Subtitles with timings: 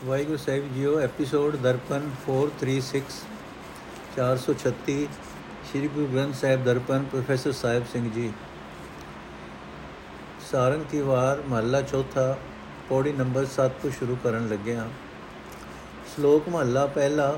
[0.00, 3.00] ਵਾਹਿਗੁਰੂ ਸਾਹਿਬ ਜੀਓ episode Darpan 436
[4.12, 4.94] 436
[5.64, 8.30] Shri Guru Granth Sahib Darpan professor Sahib Singh ji
[10.46, 12.24] Sarang ਕੀ ਵਾਰ ਮਹੱਲਾ ਚੌਥਾ
[12.88, 14.86] ਪੌੜੀ ਨੰਬਰ 7 ਤੋਂ ਸ਼ੁਰੂ ਕਰਨ ਲੱਗੇ ਹਾਂ
[16.14, 17.28] ਸ਼ਲੋਕ ਮਹੱਲਾ ਪਹਿਲਾ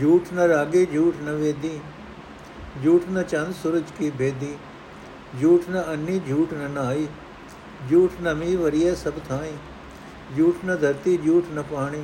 [0.00, 1.74] ਝੂਠ ਨ ਰਾਗੇ ਝੂਠ ਨ ਵੇਦੀ
[2.84, 4.54] ਝੂਠ ਨ ਚੰਦ ਸੂਰਜ ਕੀ ਬੇਦੀ
[5.40, 7.06] ਝੂਠ ਨ ਅੰਨੀ ਝੂਠ ਨ ਨਾਈ
[7.90, 9.52] ਝੂਠ ਨ ਮੀ ਵਰੀਏ ਸਭ ਥਾਈ
[10.36, 12.02] ਝੂਠ ਨ ਧਰਤੀ ਝੂਠ ਨ ਪਾਣੀ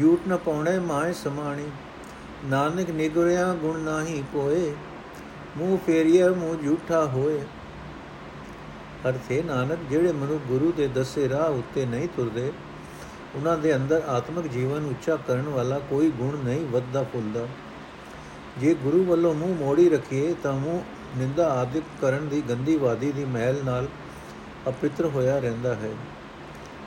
[0.00, 1.66] ਝੂਠ ਨ ਪਾਉਣੇ ਮਾਏ ਸਮਾਣੀ।
[2.44, 4.72] ਨਾਨਕ ਨਿਗੁਰਿਆ ਗੁਣ ਨਾਹੀ ਕੋਏ
[5.56, 7.40] ਮੂੰਹ ਫੇਰੀਏ ਮੂੰਹ ਝੂਠਾ ਹੋਏ।
[9.08, 12.52] ਅਰਥੇ ਨਾਨਕ ਜਿਹੜੇ ਮਨੁ ਗੁਰੂ ਦੇ ਦੱਸੇ ਰਾਹ ਉੱਤੇ ਨਹੀਂ ਤੁਰਦੇ,
[13.34, 17.46] ਉਹਨਾਂ ਦੇ ਅੰਦਰ ਆਤਮਿਕ ਜੀਵਨ ਉੱਚਾ ਕਰਨ ਵਾਲਾ ਕੋਈ ਗੁਣ ਨਹੀਂ ਵੱਧਦਾ ਫੁੱਲਦਾ।
[18.58, 23.24] ਜੇ ਗੁਰੂ ਵੱਲੋਂ ਮੂੰਹ ਮੋੜੀ ਰੱਖੀਏ, ਤਾਂ ਮੂੰਹ ਨਿੰਦਾ ਆਦਿਕ ਕਰਨ ਦੀ ਗੰਦੀ ਵਾਦੀ ਦੀ
[23.24, 23.88] ਮਹਿਲ ਨਾਲ
[24.68, 25.90] ਅਪਿੱਤਰ ਹੋਇਆ ਰਹਿੰਦਾ ਹੈ।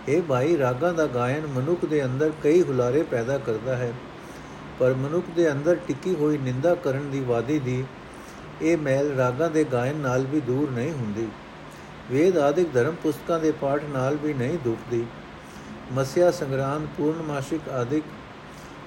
[0.08, 3.94] ਇਹ ਭਾਈ ਰਾਗਾਂ ਦਾ ਗਾਇਨ ਮਨੁੱਖ ਦੇ ਅੰਦਰ ਕਈ ਹੁਲਾਰੇ ਪੈਦਾ ਕਰਦਾ ਹੈ।
[4.80, 7.84] ਪਰ ਮਨੁੱਖ ਦੇ ਅੰਦਰ ਟਿੱਕੀ ਹੋਈ ਨਿੰਦਾ ਕਰਨ ਦੀ ਵਾਦੀ ਦੀ
[8.62, 11.28] ਇਹ ਮਹਿਲ ਰਾਗਾਂ ਦੇ ਗਾਇਨ ਨਾਲ ਵੀ ਦੂਰ ਨਹੀਂ ਹੁੰਦੀ।
[12.12, 15.06] ਵੇਦ ਆਦਿਕ ਧਰਮ ਪੁਸਤਕਾਂ ਦੇ ਪਾਠ ਨਾਲ ਵੀ ਨਹੀਂ ਦੁਖਦੀ।
[15.94, 18.04] ਮਸਿਆ ਸੰਗਰਾਮ ਪੂਰਨਮਾਸ਼ਿਕ ਆਦਿਕ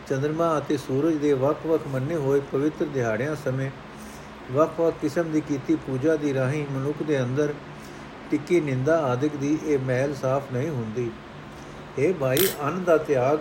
[0.09, 3.71] ਚੰ드ਰਮਾ ਅਤੇ ਸੂਰਜ ਦੇ ਵੱਖ-ਵੱਖ ਮੰਨੇ ਹੋਏ ਪਵਿੱਤਰ ਦਿਹਾੜਿਆਂ ਸਮੇਂ
[4.53, 7.53] ਵੱਖ-ਵੱਖ ਕਿਸਮ ਦੀ ਕੀਤੀ ਪੂਜਾ ਦੀ ਰਾਹੀਂ ਮਨੁੱਖ ਦੇ ਅੰਦਰ
[8.33, 11.11] ਟਿੱਕੀ ਨਿੰਦਾ ਆਦਿਕ ਦੀ ਇਹ ਮਹਿਲ ਸਾਫ਼ ਨਹੀਂ ਹੁੰਦੀ।
[11.99, 13.39] ਇਹ ਭਾਈ, ਅੰਨ ਦਾ ਤਿਆਗ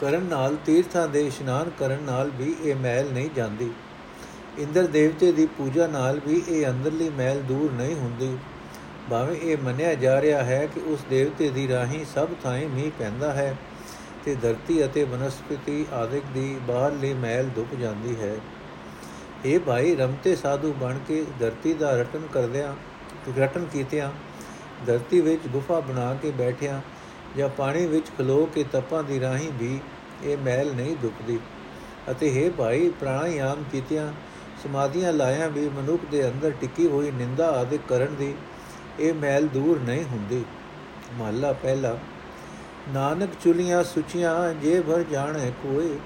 [0.00, 3.70] ਕਰਨ ਨਾਲ, ਤੀਰਥਾਂ ਦੇ ਇਸ਼ਨਾਨ ਕਰਨ ਨਾਲ ਵੀ ਇਹ ਮਹਿਲ ਨਹੀਂ ਜਾਂਦੀ।
[4.58, 8.36] ਇੰਦਰ ਦੇਵਤੇ ਦੀ ਪੂਜਾ ਨਾਲ ਵੀ ਇਹ ਅੰਦਰਲੀ ਮਹਿਲ ਦੂਰ ਨਹੀਂ ਹੁੰਦੀ।
[9.10, 13.32] ਭਾਵੇਂ ਇਹ ਮੰਨਿਆ ਜਾ ਰਿਹਾ ਹੈ ਕਿ ਉਸ ਦੇਵਤੇ ਦੀ ਰਾਹੀਂ ਸਭ ਥਾਂ ਮੀਂਹ ਪੈਂਦਾ
[13.32, 13.56] ਹੈ
[14.24, 18.34] ਤੇ ਧਰਤੀ ਅਤੇ ਬਨਸਪਤੀ ਆਦਿਕ ਦੀ ਬਾਹਰਲੀ ਮਹਿਲ ਧੁੱਪ ਜਾਂਦੀ ਹੈ।
[19.44, 22.74] ਇਹ ਭਾਈ, ਰਮਤੇ ਸਾਧੂ ਬਣ ਕੇ ਧਰਤੀ ਦਾ ਰਟਨ ਕਰਦਿਆਂ
[23.38, 24.10] ਰਟਨ ਕੀਤਿਆਂ,
[24.86, 26.80] ਧਰਤੀ ਵਿੱਚ ਗੁਫਾ ਬਣਾ ਕੇ ਬੈਠਿਆਂ
[27.36, 29.80] ਜਾਂ ਪਾਣੀ ਵਿੱਚ ਖਲੋ ਕੇ ਤਪਾਂ ਦੀ ਰਾਹੀਂ ਵੀ
[30.24, 31.38] ਇਹ ਮਹਿਲ ਨਹੀਂ ਦੁਖਦੀ।
[32.10, 34.12] ਅਤੇ ਹੈ ਭਾਈ, ਪ੍ਰਾਣਾਯਾਮ ਕੀਤਿਆਂ,
[34.62, 38.34] ਸਮਾਧੀਆਂ ਲਾਇਆਂ ਵੀ ਮਨੁੱਖ ਦੇ ਅੰਦਰ ਟਿੱਕੀ ਹੋਈ ਨਿੰਦਾ ਆਦਿ ਕਰਨ ਦੀ
[39.00, 40.44] ਇਹ ਮਹਿਲ ਦੂਰ ਨਹੀਂ ਹੁੰਦੀ।
[41.14, 41.98] ਮਹੱਲਾ ਪਹਿਲਾ,
[42.94, 45.98] ਨਾਨਕ ਚੁਲੀਆਂ ਸੁਚੀਆਂ, ਜੇ ਭਰ ਜਾਣੇ ਕੋਏ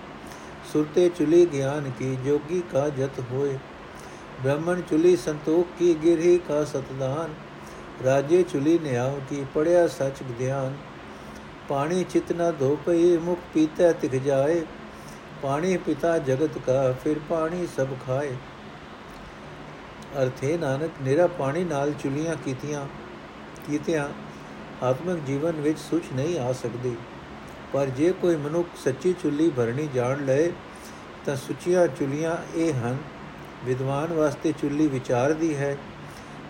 [0.73, 3.59] ਸੁਰਤੇ ਚੁਲੀ ਗਿਆਨ ਕੀ ਜੋਗੀ ਕਾ ਜਤ ਹੋਏ।
[4.38, 7.36] ब्राह्मण चुली संतोख की गिरही का सतदान
[8.04, 10.78] राजे चुली न्याव की पढ़िया सच ध्यान
[11.70, 14.56] पानी चितना धोपई मुख पीता तिख जाए
[15.42, 18.34] पानी पिता जगत का फिर पानी सब खाए
[20.18, 22.86] ਅਰਥੇ ਨਾਨਕ ਨਿਰਾ ਪਾਣੀ ਨਾਲ ਚੁਲੀਆਂ ਕੀਤੀਆਂ
[23.68, 24.08] ਕੀਤਿਆਂ
[24.84, 26.96] ਆਤਮਿਕ ਜੀਵਨ ਵਿੱਚ ਸੁਚ ਨਹੀਂ ਆ ਸਕਦੀ
[27.74, 30.52] ਪਰ ਜੇ ਕੋਈ ਮਨੁੱਖ ਸੱਚੀ ਚੁੱਲੀ ਭਰਨੀ ਜਾਣ ਲਏ
[31.26, 32.98] ਤਾਂ ਸੁਚੀਆਂ ਚੁਲੀਆਂ ਇਹ ਹਨ
[33.67, 35.77] ਵਿਦਵਾਨ ਵਾਸਤੇ ਚੁੱਲੀ ਵਿਚਾਰ ਦੀ ਹੈ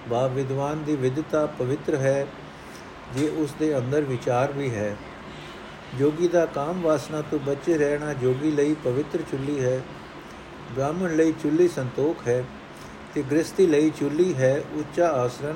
[0.08, 2.26] ਬਾ ਵਿਦਵਾਨ ਦੀ ਵਿਦਤਾ ਪਵਿੱਤਰ ਹੈ,
[3.14, 4.96] ਜੇ ਉਸ ਦੇ ਅੰਦਰ ਵਿਚਾਰ ਵੀ ਹੈ।
[5.98, 9.80] ਜੋਗੀ ਦਾ ਕਾਮ ਵਾਸਨਾ ਤੋਂ ਬਚੇ ਰਹਿਣਾ ਜੋਗੀ ਲਈ ਪਵਿੱਤਰ ਚੁੱਲੀ ਹੈ।
[10.74, 12.44] ਬ੍ਰਾਹਮਣ ਲਈ ਚੁੱਲੀ ਸੰਤੋਖ ਹੈ
[13.14, 15.54] ਤੇ ਗ੍ਰਸਤੀ ਲਈ ਚੁੱਲੀ ਹੈ ਉੱਚਾ ਆਸਰਨ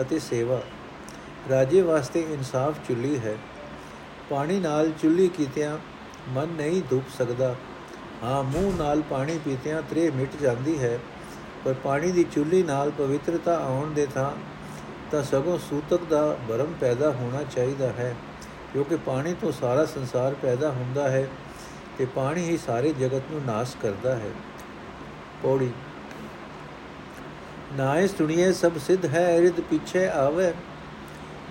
[0.00, 0.62] ਅਤੇ ਸੇਵਾ।
[1.50, 3.36] ਰਾਜੇ ਵਾਸਤੇ ਇਨਸਾਫ ਚੁੱਲੀ ਹੈ।
[4.30, 5.78] ਪਾਣੀ ਨਾਲ ਚੁੱਲੀ ਕੀਤਿਆਂ
[6.28, 7.54] ਮਨ ਨਹੀਂ ਧੁੱਪ ਸਕਦਾ।
[8.24, 10.98] ਹਾਂ, ਮੂੰਹ ਨਾਲ ਪਾਣੀ ਪੀਤਿਆਂ ਤ੍ਰੇ ਮਿਟ ਜਾਂਦੀ ਹੈ,
[11.64, 14.30] ਪਰ ਪਾਣੀ ਦੀ ਚੁੱਲੀ ਨਾਲ ਪਵਿੱਤਰਤਾ ਆਉਣ ਦੇ ਥਾਂ
[15.12, 18.14] ਤਾਂ ਸਗੋਂ ਸੂਤਕ ਦਾ ਭਰਮ ਪੈਦਾ ਹੋਣਾ ਚਾਹੀਦਾ ਹੈ,
[18.72, 21.26] ਕਿਉਂਕਿ ਪਾਣੀ ਤੋਂ ਸਾਰਾ ਸੰਸਾਰ ਪੈਦਾ ਹੁੰਦਾ ਹੈ
[21.98, 24.30] ਤੇ ਪਾਣੀ ਹੀ ਸਾਰੇ ਜਗਤ ਨੂੰ ਨਾਸ਼ ਕਰਦਾ ਹੈ।
[25.42, 25.70] ਪੌੜੀ।
[27.72, 30.52] ਨਾਏ ਸੁਣੀਏ ਸਭ ਸਿੱਧ ਹੈ ਰਿਦ ਪਿੱਛੇ ਆਵੇ।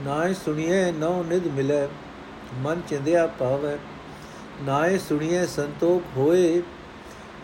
[0.02, 1.88] ਨਾਏ ਸੁਣੀਏ ਨਉ ਨਿਦ ਮਿਲੇ,
[2.56, 3.78] ਮਨ ਚਿੰਦਿਆ ਪਾਵੇ।
[4.62, 6.62] ਨਾਏ ਸੁਣੀਏ ਸੰਤੋਖ ਹੋਏ,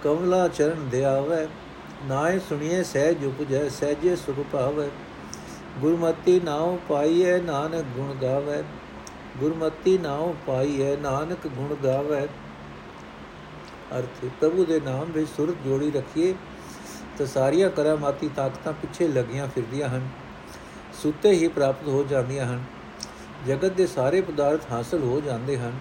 [0.03, 1.47] ਕਮਲਾ ਚਰਨ ਦਿਆਵੇ
[2.06, 4.90] ਨਾਏ ਸੁਣੀਏ ਸਹਿਜ ਉਪਜੈ, ਸਹਿਜੇ ਸੁਖ ਪਾਵੇ
[5.80, 8.64] ਗੁਰਮਤੀ ਨਾਉ ਪਾਈਐ, ਨਾਨਕ ਗੁਣ ਗਾਵੇ।
[9.38, 12.28] ਗੁਰਮਤੀ ਨਾਉ ਪਾਈਐ, ਨਾਨਕ ਗੁਣ ਗਾਵੇ।
[13.97, 16.34] ਅਰਥ, ਪ੍ਰਭੂ ਦੇ ਨਾਮ ਵਿੱਚ ਸੁਰਤ ਜੋੜੀ ਰੱਖੀਏ,
[17.18, 20.09] ਤਾਂ ਸਾਰੀਆਂ ਕਰਾਮਾਤੀ ਤਾਕਤਾਂ ਪਿੱਛੇ ਲੱਗੀਆਂ ਫਿਰਦੀਆਂ ਹਨ।
[21.03, 22.64] ਸੁੱਤੇ ਹੀ ਪ੍ਰਾਪਤ ਹੋ ਜਾਂਦੀਆਂ ਹਨ।
[23.47, 25.72] ਜਗਤ ਦੇ ਸਾਰੇ ਪਦਾਰਥ ਹਾਸਲ ਹੋ ਜਾਂਦੇ ਹਨ।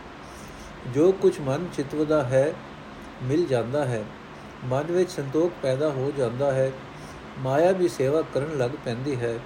[0.87, 2.55] ਜੋ ਕੁਝ ਮਨ ਚਿਤਵਦਾ ਹੈ,
[3.23, 4.05] ਮਿਲ ਜਾਂਦਾ ਹੈ।
[4.65, 6.73] ਮਨ ਵਿੱਚ ਸੰਤੋਖ ਪੈਦਾ ਹੋ ਜਾਂਦਾ ਹੈ।
[7.39, 9.39] ਮਾਇਆ ਵੀ ਸੇਵਾ ਕਰਨ ਲੱਗ ਪੈਂਦੀ ਹੈ।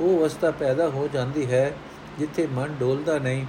[0.00, 1.76] ਉਹ ਅਵਸਥਾ ਪੈਦਾ ਹੋ ਜਾਂਦੀ ਹੈ
[2.18, 3.46] ਜਿੱਥੇ ਮਨ ਡੋਲਦਾ ਨਹੀਂ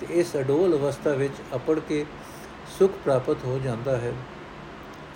[0.00, 2.06] ਤੇ ਇਸ ਅਡੋਲ ਅਵਸਥਾ ਵਿੱਚ ਅਪੜ ਕੇ
[2.78, 4.12] ਸੁਖ ਪ੍ਰਾਪਤ ਹੋ ਜਾਂਦਾ ਹੈ।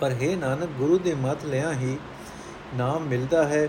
[0.01, 1.99] ਪਰ ਹੈ ਨਾਨਕ, ਗੁਰੂ ਦੇ ਮਤ ਲਿਆ ਹੀ
[2.75, 3.69] ਨਾਮ ਮਿਲਦਾ ਹੈ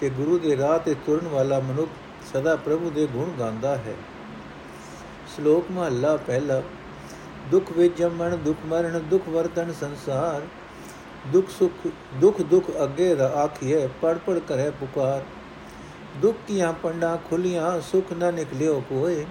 [0.00, 1.90] ਕਿ ਗੁਰੂ ਦੇ ਰਾਹ ਤੇ ਤੁਰਨ ਵਾਲਾ ਮਨੁੱਖ
[2.32, 3.94] ਸਦਾ ਪ੍ਰਭੂ ਦੇ ਗੁਣ ਗਾਉਂਦਾ ਹੈ।
[5.36, 6.62] ਸ਼ਲੋਕ ਮਹੱਲਾ ਪਹਿਲਾ
[7.50, 10.42] ਦੁਖ ਵਿੱਚ ਜੰਮਣ, ਦੁਖ ਮਰਨ, ਦੁਖ ਵਰਤਨ ਸੰਸਾਰ।
[11.32, 15.24] ਦੁਖ ਸੁਖ, ਦੁਖ ਦੁਖ ਅੱਗੇ ਆਖੀਏ ਪੜ ਪੜ ਕਰੇ ਪੁਕਾਰ।
[16.22, 19.26] ਦੁਖ ਕੀਆਂ ਪੰਡਾ ਖੁਲੀਆਂ, ਸੁਖ ਨ ਨਿਕਲਿਓ ਕੋਏ।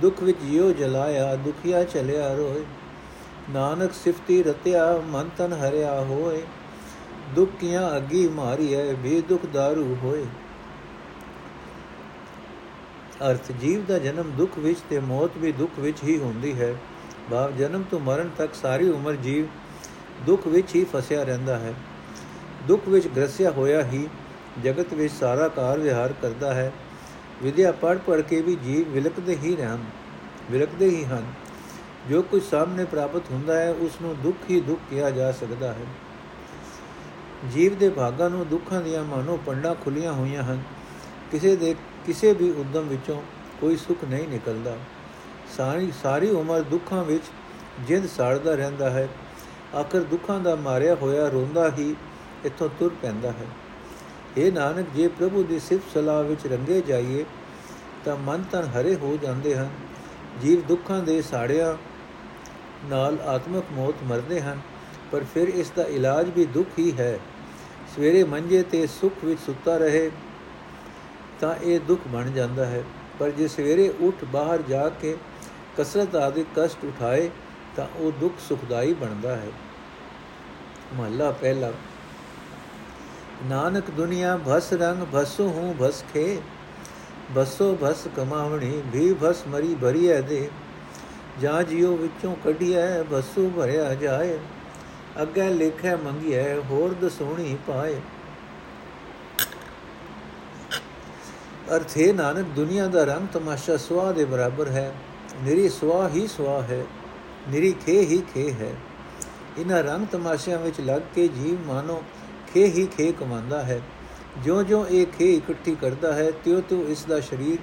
[0.00, 2.64] ਦੁੱਖ ਵਿੱਚ ਜਿਉ ਜਲਾਇਆ, ਦੁਖੀਆ ਚਲਿਆ ਰੋਏ।
[3.50, 6.42] ਨਾਨਕ ਸਿਫਤੀ ਰਤਿਆ, ਮਨ ਤਨ ਹਰਿਆ ਹੋਏ।
[7.34, 10.24] ਦੁਖੀਆਂ ਅਗੀ ਮਾਰੀਐ ਵੀ ਦੁਖ दारू ਹੋਏ।
[13.30, 16.74] ਅਰਥ, ਜੀਵ ਦਾ ਜਨਮ ਦੁੱਖ ਵਿੱਚ ਤੇ ਮੌਤ ਵੀ ਦੁੱਖ ਵਿੱਚ ਹੀ ਹੁੰਦੀ ਹੈ।
[17.30, 19.46] ਭਾਵ ਜਨਮ ਤੋਂ ਮਰਨ ਤੱਕ ਸਾਰੀ ਉਮਰ ਜੀਵ
[20.26, 21.74] ਦੁੱਖ ਵਿੱਚ ਹੀ ਫਸਿਆ ਰਹਿੰਦਾ ਹੈ।
[22.68, 24.08] ਦੁੱਖ ਵਿੱਚ ਗ੍ਰਸਿਆ ਹੋਇਆ ਹੀ
[24.62, 26.72] ਜਗਤ ਵਿੱਚ ਸਾਰਾ ਕਾਰ ਵਿਹਾਰ ਕਰਦਾ ਹੈ।
[27.42, 29.76] ਵਿਦਿਆ ਪੜ ਪੜ ਕੇ ਵੀ ਜੀਵ ਵਿਲਕਦੇ ਹੀ ਰਹਿਣ
[30.50, 31.26] ਵਿਲਕਦੇ ਹੀ ਹਨ।
[32.10, 35.86] ਜੋ ਕੁਝ ਸਾਹਮਣੇ ਪ੍ਰਾਪਤ ਹੁੰਦਾ ਹੈ ਉਸ ਨੂੰ ਦੁੱਖ ਹੀ ਦੁੱਖ ਕਿਹਾ ਜਾ ਸਕਦਾ ਹੈ।
[37.52, 40.62] ਜੀਵ ਦੇ ਭਾਗਾਂ ਨੂੰ ਦੁੱਖਾਂ ਦੀਆਂ ਮਾਨੋ ਪੰਡਾ ਖੁੱਲੀਆਂ ਹੋਈਆਂ ਹਨ।
[41.30, 41.74] ਕਿਸੇ ਦੇ,
[42.06, 43.22] ਕਿਸੇ ਵੀ ਉਦਮ ਵਿੱਚੋਂ
[43.60, 44.76] ਕੋਈ ਸੁੱਖ ਨਹੀਂ ਨਿਕਲਦਾ।
[45.56, 47.24] ਸਾਰੀ ਸਾਰੀ ਉਮਰ ਦੁੱਖਾਂ ਵਿੱਚ
[47.86, 49.08] ਜਿੰਦ ਸਾੜਦਾ ਰਹਿੰਦਾ ਹੈ।
[49.74, 51.96] ਆਖਰ ਦੁੱਖਾਂ ਦਾ ਮਾਰਿਆ ਹੋਇਆ ਰੋਂਦਾ ਹੀ
[52.44, 53.46] ਇੱਥੋਂ ਤੁਰ ਪੈਂਦਾ ਹੈ।
[54.36, 57.24] ਇਹ ਨਾਨਕ, ਜੇ ਪ੍ਰਭੂ ਦੀ ਸਿਫਤ ਸਲਾਹ ਵਿੱਚ ਰੰਗੇ ਜਾਈਏ,
[58.04, 59.68] ਤਾਂ ਮਨ ਤਨ ਹਰੇ ਹੋ ਜਾਂਦੇ ਹਨ।
[60.42, 61.74] ਜੀਵ ਦੁੱਖਾਂ ਦੇ ਸਾੜਿਆਂ
[62.88, 64.60] ਨਾਲ ਆਤਮਕ ਮੌਤ ਮਰਦੇ ਹਨ,
[65.12, 67.18] ਪਰ ਫਿਰ ਇਸ ਦਾ ਇਲਾਜ ਵੀ ਦੁੱਖ ਹੀ ਹੈ।
[67.96, 70.10] ਸਵੇਰੇ ਮੰਜੇ ਤੇ ਸੁਖ ਵਿੱਚ ਸੁੱਤਾ ਰਹੇ
[71.40, 72.82] ਤਾਂ ਇਹ ਦੁੱਖ ਬਣ ਜਾਂਦਾ ਹੈ।
[73.18, 75.16] ਪਰ ਜੇ ਸਵੇਰੇ ਉੱਠ ਬਾਹਰ ਜਾ ਕੇ
[75.78, 77.30] ਕਸਰਤ ਆਦਿ ਕਸ਼ਟ ਉਠਾਏ
[77.76, 79.50] ਤਾਂ ਉਹ ਦੁੱਖ ਸੁਖਦਾਈ ਬਣਦਾ ਹੈ।
[80.94, 81.72] ਮਹਲਾ ਪਹਿਲਾ।
[83.44, 86.38] ਨਾਨਕ ਦੁਨੀਆ ਭਸ ਰੰਗ ਭਸੋ ਹੂੰ ਭਸ ਖੇ।
[87.30, 90.50] ਬਸੋ ਭਸ ਕਮਾਵਣੀ ਵੀ ਭਸ ਮਰੀ ਭਰੀਐ ਦੇ।
[91.40, 94.38] ਜਾਂ ਜਿਉ ਵਿੱਚੋਂ ਕਢਿਐ ਬਸੂ ਭਰਿਆ ਜਾਏ।
[95.22, 98.00] ਅੱਗੇ ਲਿਖੈ ਮੰਗਿਐ ਹੋਰ ਦਸੋਣੀ ਪਾਏ।
[101.76, 104.92] ਅਰਥੇ ਨਾਨਕ ਦੁਨੀਆ ਦਾ ਰੰਗ ਤਮਾਸ਼ਾ ਸਵਾ ਦੇ ਬਰਾਬਰ ਹੈ।
[105.44, 106.84] ਮੇਰੀ ਸਵਾ ਹੀ ਸਵਾ ਹੈ
[107.48, 108.74] ਮੇਰੀ ਖੇ ਹੀ ਖੇ ਹੈ।
[109.58, 112.02] ਇਹਨਾਂ ਰੰਗ ਤਮਾਸ਼ਿਆਂ ਵਿੱਚ ਲੱਗ ਕੇ ਜੀਵ ਮਾਨੋ
[112.54, 113.80] ਖੇ ਹੀ ਖੇ ਕਮਾਉਂਦਾ ਹੈ।
[114.44, 117.58] ਜਿਉਂ-ਜਿਉਂ ਇਹ ਖੇ ਇਕੱਠੀ ਕਰਦਾ ਹੈ, ਤਿਉ-ਤਿਉ ਇਸ ਦਾ ਸਰੀਰ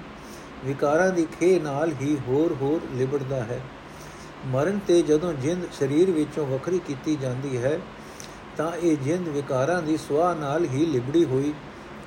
[0.66, 3.62] ਵਿਕਾਰਾਂ ਦੀ ਖੇ ਨਾਲ ਹੀ ਹੋਰ-ਹੋਰ ਲਿਬੜਦਾ ਹੈ।
[4.46, 7.80] ਮਰਨ ਤੇ ਜਦੋਂ ਜਿੰਦ ਸਰੀਰ ਵਿੱਚੋਂ ਵੱਖਰੀ ਕੀਤੀ ਜਾਂਦੀ ਹੈ,
[8.58, 11.54] ਤਾਂ ਇਹ ਜਿੰਦ ਵਿਕਾਰਾਂ ਦੀ ਸਵਾਹ ਨਾਲ ਹੀ ਲਿਬੜੀ ਹੋਈ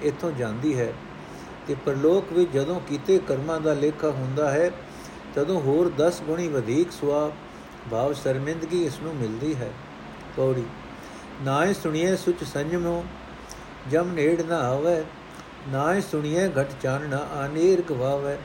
[0.02, 0.92] ਇੱਥੋਂ ਜਾਂਦੀ ਹੈ।
[1.66, 4.70] ਤੇ ਪਰਲੋਕ ਵਿੱਚ ਜਦੋਂ ਕੀਤੇ ਕਰਮਾਂ ਦਾ ਲੇਖਾ ਹੁੰਦਾ ਹੈ
[5.38, 7.31] ਤਦੋਂ ਹੋਰ 10 ਗੁਣੀ ਵਧੇਕ ਸਵਾਹ
[7.90, 9.70] ਭਾਵ ਸ਼ਰਮਿੰਦਗੀ ਇਸ ਨੂੰ ਮਿਲਦੀ ਹੈ।
[10.37, 10.64] ਪੌੜੀ,
[11.43, 13.05] ਨਾਏ ਸੁਣੀਏ ਸੁਚ ਸੰਜਮੋ,
[13.90, 15.05] ਜਮ ਨੇੜ ਨਾ ਆਵੇ,
[15.69, 18.37] ਨਾਏ ਸੁਣੀਏ ਘਟ ਚਾਨਣਾ ਆਨੇਰ ਗਵਾਵੇ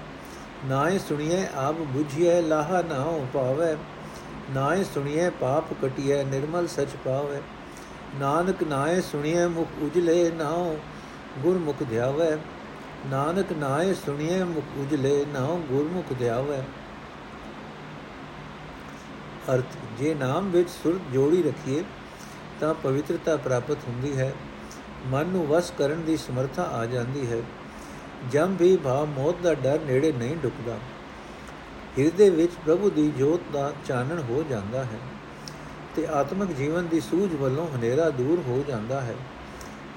[0.65, 3.75] ਨਾਏ ਸੁਣੀਏ ਆਪ 부ਝੀਏ ਲਾਹਾ ਨਾ ਹੋ ਪਾਵੇ
[4.51, 7.41] ਨਾਏ ਸੁਣੀਏ ਪਾਪ ਕਟਿਏ ਨਿਰਮਲ ਸਚ ਪਾਵੇ,
[8.19, 10.77] ਨਾਨਕ ਨਾਏ ਸੁਣੀਏ ਮੁਖ ਉਜਲੇ ਨਾਉ
[11.43, 12.31] ਗੁਰਮੁਖ ਧਿਆਵੇ,
[13.07, 16.61] ਨਾਨਕ ਨਾਏ ਸੁਣੀਏ ਮੁਖ ਉਜਲੇ ਨਾਉ ਗੁਰਮੁਖ ਧਿਆਵੇ
[19.49, 21.83] ਅਰਥ, ਜੇ ਨਾਮ ਵਿੱਚ ਸੁਰਤ ਜੋੜੀ ਰੱਖੀਏ,
[22.59, 24.33] ਤਾਂ ਪਵਿੱਤਰਤਾ ਪ੍ਰਾਪਤ ਹੁੰਦੀ ਹੈ।
[25.07, 27.41] ਮਨ ਨੂੰ ਵਸ ਕਰਨ ਦੀ ਸਮਰੱਥਾ ਆ ਜਾਂਦੀ ਹੈ।
[28.31, 30.77] ਜਮ ਵੀ ਭਾਵ ਮੌਤ ਦਾ ਡਰ ਨੇੜੇ ਨਹੀਂ ਡੁੱਕਦਾ।
[31.99, 34.99] ਹਿਰਦੇ ਵਿੱਚ ਪ੍ਰਭੂ ਦੀ ਜੋਤ ਦਾ ਚਾਨਣ ਹੋ ਜਾਂਦਾ ਹੈ
[35.95, 39.15] ਤੇ ਆਤਮਿਕ ਜੀਵਨ ਦੀ ਸੂਝ ਵੱਲੋਂ ਹਨੇਰਾ ਦੂਰ ਹੋ ਜਾਂਦਾ ਹੈ।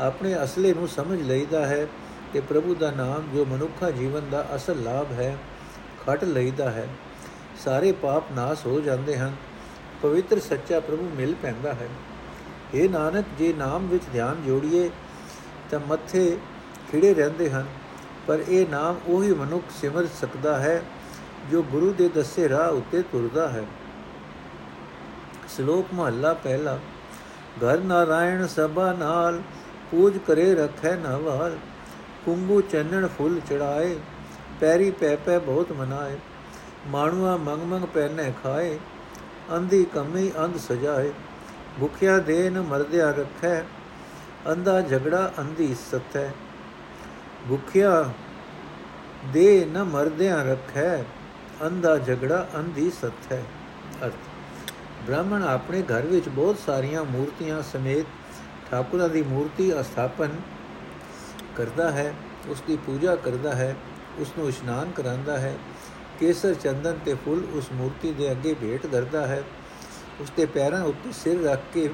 [0.01, 1.87] ਆਪਣੇ ਅਸਲੇ ਨੂੰ ਸਮਝ ਲਈਦਾ ਹੈ
[2.33, 5.37] ਕਿ ਪ੍ਰਭੂ ਦਾ ਨਾਮ ਜੋ ਮਨੁੱਖਾ ਜੀਵਨ ਦਾ ਅਸਲ ਲਾਭ ਹੈ,
[6.07, 6.89] ਖਟ ਲਈਦਾ ਹੈ।
[7.65, 9.37] ਸਾਰੇ ਪਾਪ ਨਾਸ ਹੋ ਜਾਂਦੇ ਹਨ।
[10.03, 11.89] ਪਵਿੱਤਰ ਸੱਚਾ ਪ੍ਰਭੂ ਮਿਲ ਪੈਂਦਾ ਹੈ।
[12.75, 14.91] ਇਹ ਨਾਨਕ, ਜੇ ਨਾਮ ਵਿੱਚ ਧਿਆਨ ਜੋੜੀਏ,
[15.71, 16.39] ਤਾਂ ਮੱਥੇ
[16.93, 17.67] ਖਿੜੇ ਰਹਿੰਦੇ ਹਨ।
[18.27, 20.83] ਪਰ ਇਹ ਨਾਮ ਉਹੀ ਮਨੁੱਖ ਸਿਮਰ ਸਕਦਾ ਹੈ,
[21.51, 23.65] ਜੋ ਗੁਰੂ ਦੇ ਦੱਸੇ ਰਾਹ ਉੱਤੇ ਤੁਰਦਾ ਹੈ।
[25.57, 26.79] ਸ਼ਲੋਕ ਮਹੱਲਾ ਪਹਿਲਾ,
[27.59, 29.43] ਘਰ ਨਾਰਾਇਣ ਸਭਾ ਨਾਲ
[29.91, 31.57] ਪੂਜ ਕਰੇ ਰੱਖੈ ਨਵਾਲ
[32.25, 33.97] ਕੁੰਗੂ ਚੰਨਣ ਫੁੱਲ ਚੜਾਏ,
[34.61, 36.17] ਪੈਰੀ ਪੈ ਪੈ ਬਹੁਤ ਮਨਾਏ।
[36.87, 38.79] ਮਾਣੂਆ ਮੰਗ ਮੰਗ ਪੈਨੇ ਖਾਏ,
[39.57, 41.13] ਅੰਧੀ ਕਮੀ ਅੰਧ ਸਜਾਏ,
[41.81, 43.63] ਭੁਖਿਆ ਦੇਨ ਮਰਦਿਆ ਰੱਖੈ,
[44.53, 46.31] ਅੰਧਾ ਝਗੜਾ ਅੰਧੀ ਸਤੈ
[47.49, 48.11] ਭੁਖਿਆ
[49.33, 51.05] ਦੇ ਨ ਮਰਦਿਆਂ ਰੱਖੈ,
[51.67, 53.43] ਅੰਧਾ ਝਗੜਾ ਅੰਧੀ ਸਤੈ
[54.03, 54.29] ਅਰਥ,
[55.07, 58.07] ਬ੍ਰਾਹਮਣ ਆਪਣੇ ਘਰ ਵਿੱਚ ਬਹੁਤ ਸਾਰੀਆਂ ਮੂਰਤੀਆਂ ਸਮੇਤ
[58.71, 60.31] ਠਾਕੁਰਾਂ ਦੀ ਮੂਰਤੀ ਸਥਾਪਨ
[61.57, 62.13] ਕਰਦਾ ਹੈ
[62.51, 63.75] ਉਸ ਦੀ ਪੂਜਾ ਕਰਦਾ ਹੈ
[64.21, 65.55] ਉਸ ਨੂੰ ਇਸ਼ਨਾਨ ਕਰਾਂਦਾ ਹੈ
[66.21, 69.43] ਕੇਸਰ ਚੰਦਨ ਤੇ ਫੁੱਲ ਉਸ ਮੂਰਤੀ ਦੇ ਅੱਗੇ ਭੇਟ ਕਰਦਾ ਹੈ।
[70.21, 71.91] ਉਸ ਦੇ ਪੈਰਾਂ ਉੱਤੇ ਸਿਰ ਰੱਖ ਕੇ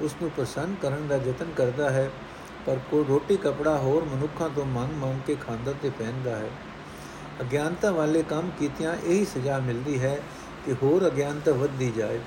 [0.00, 2.10] ਉਸ ਨੂੰ ਪ੍ਰਸੰਨ ਕਰਨ ਦਾ ਯਤਨ ਕਰਦਾ ਹੈ।
[2.66, 6.50] ਪਰ ਕੋ ਰੋਟੀ ਕਪੜਾ ਹੋਰ ਮਨੁੱਖਾਂ ਤੋਂ ਮੰਗ ਮੰਗ ਕੇ ਖਾਂਦਾ ਤੇ ਪਹਿਨਦਾ ਹੈ।
[7.40, 10.18] ਅਗਿਆਨਤਾ ਵਾਲੇ ਕੰਮ ਕੀਤਿਆਂ ਇਹੀ ਸਜ਼ਾ ਮਿਲਦੀ ਹੈ
[10.66, 12.18] ਕਿ ਹੋਰ ਅਗਿਆਨਤਾ ਵੱਧਦੀ ਜਾਏ।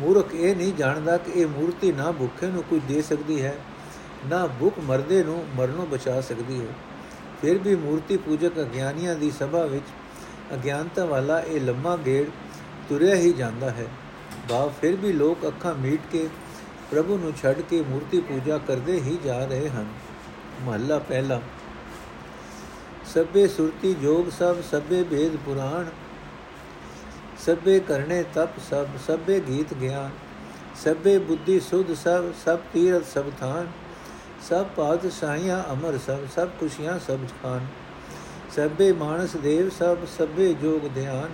[0.00, 3.54] ਮੂਰਖ ਇਹ ਨਹੀਂ ਜਾਣਦਾ ਕਿ ਇਹ ਮੂਰਤੀ ਨਾ ਭੁੱਖੇ ਨੂੰ ਕੁਝ ਦੇ ਸਕਦੀ ਹੈ,
[4.26, 6.72] ਨਾ ਭੁੱਖ ਮਰਦੇ ਨੂੰ ਮਰਨੋਂ ਬਚਾ ਸਕਦੀ ਹੈ।
[7.42, 9.84] ਫਿਰ ਵੀ ਮੂਰਤੀ ਪੂਜਕ ਅਗਿਆਨੀਆਂ ਦੀ ਸਭਾ ਵਿੱਚ
[10.52, 12.28] ਅਗਿਆਨਤਾ ਵਾਲਾ ਇਹ ਲੰਮਾ ਗੇੜ
[12.88, 13.86] ਤੁਰਿਆ ਹੀ ਜਾਂਦਾ ਹੈ।
[14.48, 16.28] ਬਾ, ਫਿਰ ਵੀ ਲੋਕ ਅੱਖਾਂ ਮੀਟ ਕੇ
[16.90, 19.86] ਪ੍ਰਭੂ ਨੂੰ ਛੱਡ ਕੇ ਮੂਰਤੀ ਪੂਜਾ ਕਰਦੇ ਹੀ ਜਾ ਰਹੇ ਹਨ।
[20.62, 21.40] ਮਹੱਲਾ ਪਹਿਲਾ।
[23.14, 25.84] ਸਭੇ ਸੁਰਤੀ ਜੋਗ ਸਭ, ਸਭੇ ਭੇਦ ਪੁਰਾਣ।
[27.46, 30.10] ਸਭੇ ਕਰਨੇ ਤਪ ਸਭ, ਸਭੇ ਗੀਤ ਗਿਆਨ।
[30.84, 33.66] ਸਭੇ ਬੁੱਧੀ ਸੁਧ ਸਭ ਸਭ ਤੀਰਥ ਸਭ ਥਾਨ।
[34.48, 37.66] ਸਭ ਪਾਦ ਸਾਈਆਂ ਅਮਰ ਸਭ ਸਭ ਖੁਸ਼ੀਆਂ ਸਭ ਖਾਨ।
[38.56, 41.30] ਸਭੇ ਮਾਨਸ ਦੇਵ ਸਭ, ਸਭੇ ਜੋਗ ਧਿਆਨ,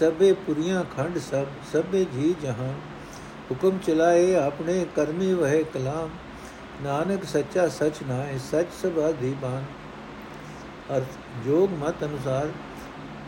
[0.00, 2.74] ਸਭੇ ਪੁਰੀਆਂ ਖੰਡ ਸਭ, ਸਭੇ ਜੀ ਜਹਾਨ।
[3.50, 6.10] ਹੁਕਮ ਚਲਾਏ ਆਪਣੇ ਕਰਮੀ ਵਹਿ ਕਲਾਮ,
[6.82, 9.64] ਨਾਨਕ ਸੱਚਾ ਸਚ ਨਾਏ ਸਚ ਸਭਾ ਦੀਬਾਨ
[10.96, 12.48] ਅਰਥ, ਜੋਗ ਮਤ ਅਨੁਸਾਰ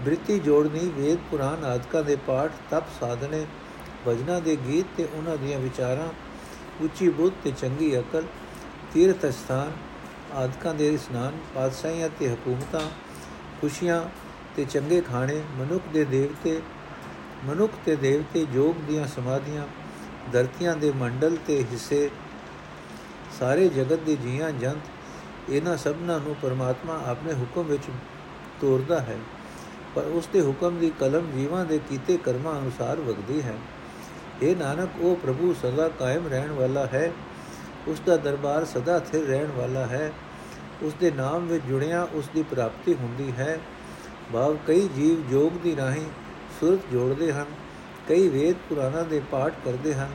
[0.05, 3.47] ਬ੍ਰਿਤੀ ਜੋੜਨੀ, ਵੇਦ ਪੁਰਾਨ ਆਦਿਕਾਂ ਦੇ ਪਾਠ, ਤਪ ਸਾਧਨੇ,
[4.07, 6.09] ਭਜਨਾ ਦੇ ਗੀਤ ਤੇ ਉਹਨਾਂ ਦੀਆਂ ਵਿਚਾਰਾਂ,
[6.83, 8.25] ਉੱਚੀ ਬੁੱਧ ਤੇ ਚੰਗੀ ਅਕਲ,
[8.95, 9.73] ਤੀਰਥ ਸਥਾਨ
[10.35, 12.81] ਆਦਿਕਾਂ ਦੇ ਇਸਨਾਨ, ਪਾਤਸ਼ਾਹੀਆਂ ਤੇ ਹਕੂਮਤਾਂ,
[13.61, 14.03] ਖੁਸ਼ੀਆਂ
[14.57, 16.61] ਤੇ ਚੰਗੇ ਖਾਣੇ, ਮਨੁੱਖ ਦੇ ਦੇਵਤੇ,
[17.45, 19.67] ਮਨੁੱਖ ਤੇ ਦੇਵਤੇ ਜੋਗ ਦੀਆਂ ਸਮਾਧੀਆਂ,
[20.33, 22.11] ਧਰਤੀਆਂ ਦੇ ਮੰਡਲ ਤੇ ਹਿੱਸੇ,
[23.39, 27.85] ਸਾਰੇ ਜਗਤ ਦੇ ਜੀਆਂ ਜੰਤ, ਇਹਨਾਂ ਸਭਨਾਂ ਨੂੰ ਪਰਮਾਤਮਾ ਆਪਣੇ ਹੁਕਮ ਵਿੱਚ
[28.61, 29.19] ਤੋਰਦਾ ਹੈ,
[29.95, 33.55] ਪਰ ਉਸ ਦੇ ਹੁਕਮ ਦੀ ਕਲਮ ਜੀਵਾਂ ਦੇ ਕੀਤੇ ਕਰਮਾਂ ਅਨੁਸਾਰ ਵਗਦੀ ਹੈ।
[34.43, 37.13] ਇਹ ਨਾਨਕ, ਉਹ ਪ੍ਰਭੂ ਸਦਾ ਕਾਇਮ ਰਹਿਣ ਵਾਲਾ ਹੈ।
[37.89, 40.13] ਉਸ ਦਾ ਦਰਬਾਰ ਸਦਾ ਸਥਿਰ ਰਹਿਣ ਵਾਲਾ ਹੈ।
[40.83, 43.59] ਉਸ ਦੇ ਨਾਮ ਵਿੱਚ ਜੁੜਿਆ ਉਸ ਦੀ ਪ੍ਰਾਪਤੀ ਹੁੰਦੀ ਹੈ।
[44.33, 46.07] ਭਾਵ ਕਈ ਜੀਵ ਜੋਗ ਦੀ ਰਾਹੀਂ
[46.61, 47.47] ਸੁਰਤ ਜੋੜਦੇ ਹਨ,
[48.09, 50.09] ਕਈ ਵੇਦ ਪੁਰਾਣਾ ਦੇ ਪਾਠ ਕਰਦੇ ਹਨ,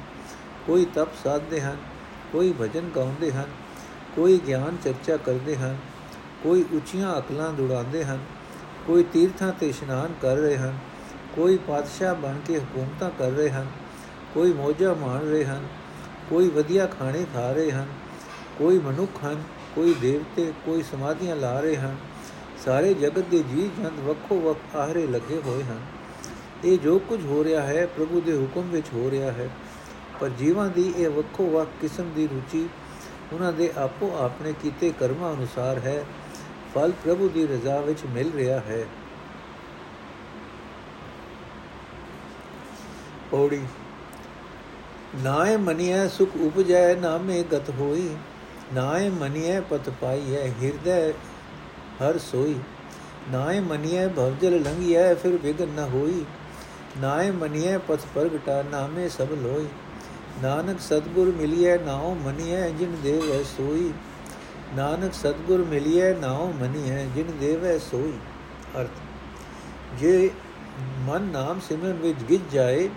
[0.68, 1.78] ਕੋਈ ਤਪ ਸਾਧਦੇ ਹਨ,
[2.32, 3.46] ਕੋਈ ਭਜਨ ਗਾਉਂਦੇ ਹਨ,
[4.16, 5.78] ਕੋਈ ਗਿਆਨ ਚਰਚਾ ਕਰਦੇ ਹਨ,
[6.44, 8.20] ਕੋਈ ਉੱਚੀਆਂ ਅਕਲਾਂ ਦੁੜਾਉਂਦੇ ਹਨ,
[8.88, 10.78] ਕੋਈ ਤੀਰਥਾਂ ਤੇ ਇਸ਼ਨਾਨ ਕਰ ਰਹੇ ਹਨ,
[11.36, 13.68] ਕੋਈ ਪਾਤਸ਼ਾਹ ਬਣ ਕੇ ਹਕੂਮਤਾਂ ਕਰ ਰਹੇ ਹਨ,
[14.34, 15.68] ਕੋਈ ਮੋਜਾ ਮਾਣ ਰਹੇ ਹਨ
[16.30, 17.86] ਕੋਈ ਵਧੀਆ ਖਾਣੇ ਖਾ ਰਹੇ ਹਨ,
[18.58, 19.44] ਕੋਈ ਮਨੁੱਖ ਹਨ,
[19.76, 21.96] ਕੋਈ ਦੇਵਤੇ, ਕੋਈ ਸਮਾਧੀਆਂ ਲਾ ਰਹੇ ਹਨ,
[22.66, 25.80] ਸਾਰੇ ਜਗਤ ਦੇ ਜੀ ਜੰਤ ਵੱਖੋ ਵੱਖ ਆਹਰੇ ਲੱਗੇ ਹੋਏ ਹਨ।
[26.66, 29.50] ਇਹ ਜੋ ਕੁਝ ਹੋ ਰਿਹਾ ਹੈ, ਪ੍ਰਭੂ ਦੇ ਹੁਕਮ ਵਿੱਚ ਹੋ ਰਿਹਾ ਹੈ।
[30.20, 32.70] ਪਰ ਜੀਵਾਂ ਦੀ ਇਹ ਵੱਖੋ ਵੱਖ ਕਿਸਮ ਦੀ ਰੁਚੀ
[33.34, 36.06] ਉਹਨਾਂ ਦੇ ਆਪੋ ਆਪਣੇ ਕੀਤੇ ਕਰਮਾਂ ਅਨੁਸਾਰ ਹੈ।
[36.76, 38.86] ਫਲ ਪ੍ਰਭੂ ਦੀ ਰਜ਼ਾ ਵਿੱਚ ਮਿਲ ਰਿਹਾ ਹੈ।
[43.32, 43.62] ਪੌੜੀ
[45.24, 48.16] ਨਾਏ ਮਨੀਐ ਸੁਖ ਉਪਜੈ, ਨਾਮੇ ਗਤ ਹੋਈ।
[48.74, 51.12] ਨਾਏ ਮਨੀਐ ਪਤ ਪਾਈਐ, ਹਿਰਦੈ
[52.02, 52.56] ਹਰ ਸੋਈ।
[53.32, 56.26] ਨਾਏ ਮਨੀਐ ਭਵਜਲ ਲੰਘੀਐ, ਫਿਰ ਵਿਗਨ ਨ ਹੋਈ।
[57.02, 59.68] ਨਾਏ ਮਨੀਐ ਪਤ ਪ੍ਰਗਟਾ, ਨਾਮੇ ਸਭ ਲੋਈ।
[60.44, 63.94] ਨਾਨਕ ਸਤਗੁਰ ਮਿਲਿਐ, ਨਾਉ ਮਨੀਐ ਜਿਨ ਦੇਵੈ ਸੋਈ।
[64.76, 68.14] ਨਾਨਕ ਸਤਗੁਰ ਮਿਲਿਐ, ਨਾਉ ਮਨੀਐ ਜਿਨ ਦੇਵੈ ਸੋਈ।
[68.82, 68.90] ਅਰਥ।
[70.00, 70.32] ਜੇ
[71.00, 72.90] ਮਨ ਨਾਮ ਸਿਮਰਨ ਵਿੱਚ ਗਿੱਜ ਜਾਏ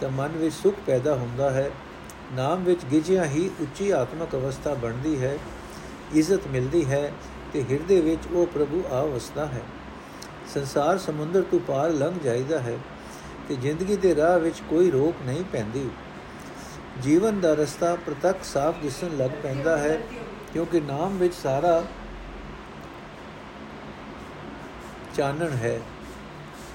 [0.00, 1.70] ਤਾਂ ਮਨ ਵਿੱਚ ਸੁਖ ਪੈਦਾ ਹੁੰਦਾ ਹੈ।
[2.32, 5.36] ਨਾਮ ਵਿੱਚ ਗਿਜਿਆ ਹੀ ਉੱਚੀ ਆਤਮਿਕ ਅਵਸਥਾ ਬਣਦੀ ਹੈ,
[6.14, 7.12] ਇੱਜ਼ਤ ਮਿਲਦੀ ਹੈ
[7.52, 9.62] ਤੇ ਹਿਰਦੇ ਵਿੱਚ ਉਹ ਪ੍ਰਭੂ ਆ ਵਸਦਾ ਹੈ।
[10.54, 12.76] ਸੰਸਾਰ ਸਮੁੰਦਰ ਤੋਂ ਪਾਰ ਲੰਘ ਜਾਈਦਾ ਹੈ
[13.48, 15.88] ਤੇ ਜ਼ਿੰਦਗੀ ਦੇ ਰਾਹ ਵਿੱਚ ਕੋਈ ਰੋਕ ਨਹੀਂ ਪੈਂਦੀ।
[17.02, 19.98] ਜੀਵਨ ਦਾ ਰਸਤਾ ਪ੍ਰਤੱਖ ਸਾਫ਼ ਦਿਸਣ ਲੱਗ ਪੈਂਦਾ ਹੈ,
[20.52, 21.82] ਕਿਉਂਕਿ ਨਾਮ ਵਿੱਚ ਸਾਰਾ
[25.14, 25.80] ਚਾਨਣ ਹੈ,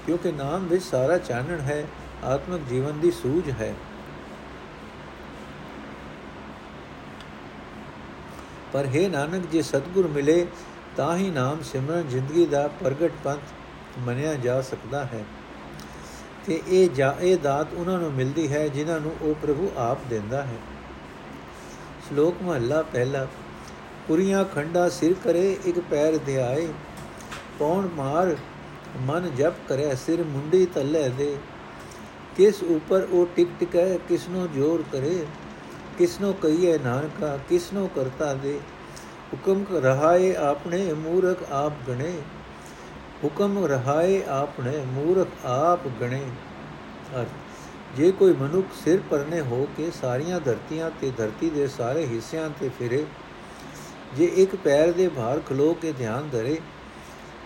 [0.06, 1.84] ਕਿਉਂਕਿ ਨਾਮ ਵਿੱਚ ਸਾਰਾ ਚਾਨਣ ਹੈ।
[2.24, 3.74] ਆਤਮਿਕ ਜੀਵਨ ਦੀ ਸੂਝ ਹੈ।
[8.72, 10.46] ਪਰ ਹੈ ਨਾਨਕ, ਜੇ ਸਤਗੁਰ ਮਿਲੇ,
[10.96, 13.40] ਤਾਂ ਹੀ ਨਾਮ ਸਿਮਰਨ ਜ਼ਿੰਦਗੀ ਦਾ ਪ੍ਰਗਟ ਪੰਥ
[13.98, 15.24] ਮੰਨਿਆ ਜਾ ਸਕਦਾ ਹੈ।
[16.46, 20.42] ਤੇ ਇਹ ਜਾ, ਇਹ ਦਾਤ ਉਹਨਾਂ ਨੂੰ ਮਿਲਦੀ ਹੈ, ਜਿਨ੍ਹਾਂ ਨੂੰ ਉਹ ਪ੍ਰਭੂ ਆਪ ਦਿੰਦਾ
[20.42, 20.56] ਹੈ।
[22.08, 23.26] ਸ਼ਲੋਕ ਮਹਲਾ ਪਹਿਲਾ
[24.08, 26.68] ਪੁਰੀਆਂ ਖੰਡਾ ਸਿਰ ਕਰੇ, ਇੱਕ ਪੈਰ ਧਿਆਏ
[27.58, 28.36] ਪੌਣ ਮਾਰ
[29.00, 31.36] ਮਨ ਜਪ ਕਰੇ, ਸਿਰ ਮੁੰਡੀ ਤੱਲੇ ਦੇ।
[32.36, 35.24] ਕਿਸ ਉਪਰ ਉਹ ਟਿਕ ਟਿਕੈ ਕਿਸਨੋ ਜੋਰ ਕਰੇ,
[35.98, 38.58] ਕਿਸਨੋ ਕਹੀਏ ਨਾਨਕਾ, ਕਿਸਨੋ ਕਰਤਾ ਦੇ
[39.32, 42.12] ਹੁਕਮ ਰਹਾਏ ਆਪਣੇ ਮੂਰਖ ਆਪ ਗਣੇ,
[43.24, 46.20] ਹੁਕਮ ਰਹਾਏ ਆਪਣੇ ਮੂਰਖ ਆਪ ਗਣੇ।
[47.14, 47.28] ਅਰਥ,
[47.96, 52.68] ਜੇ ਕੋਈ ਮਨੁੱਖ ਸਿਰ ਪਰਨੇ ਹੋ ਕੇ ਸਾਰੀਆਂ ਧਰਤੀਆਂ ਤੇ ਧਰਤੀ ਦੇ ਸਾਰੇ ਹਿੱਸਿਆਂ ਤੇ
[52.78, 53.04] ਫਿਰੇ,
[54.16, 56.58] ਜੇ ਇੱਕ ਪੈਰ ਦੇ ਭਾਰ ਖਲੋ ਕੇ ਧਿਆਨ ਧਰੇ,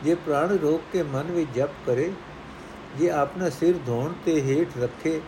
[0.05, 2.11] ਜੇ ਪ੍ਰਾਣ ਰੋਕ ਕੇ ਮਨ ਵਿੱਚ ਜਪ ਕਰੇ
[2.99, 5.21] ਜੇ ਆਪਣਾ ਸਿਰ ਧੋਣ ਤੇ ਹੇਠ ਰੱਖੇ,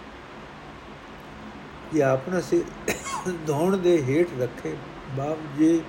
[1.95, 4.77] ਜੇ ਆਪਣਾ ਸਿਰ ਧੋਣ ਦੇ ਹੇਠ ਰੱਖੇ,
[5.17, 5.81] ਬਾਪ ਜੀ,